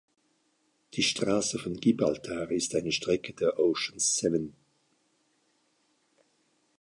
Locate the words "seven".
4.17-4.55